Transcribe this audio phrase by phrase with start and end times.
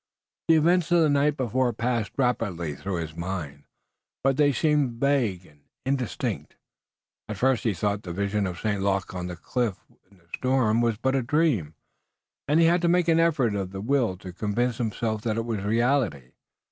[0.47, 3.65] The events of the night before passed rapidly through his mind,
[4.23, 6.55] but they seemed vague and indistinct.
[7.29, 8.81] At first he thought the vision of St.
[8.81, 9.77] Luc on the cliff
[10.09, 11.75] in the storm was but a dream,
[12.47, 15.45] and he had to make an effort of the will to convince himself that it
[15.45, 16.31] was reality.